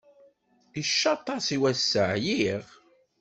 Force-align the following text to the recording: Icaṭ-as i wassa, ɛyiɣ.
Icaṭ-as 0.81 1.47
i 1.55 1.57
wassa, 1.61 2.03
ɛyiɣ. 2.13 2.65